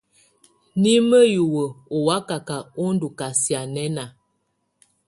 [0.81, 1.63] Nimǝ́ hiwǝ
[1.95, 4.05] ɔ́ wakaka ɔ́ ndɔ́ kasianɛna.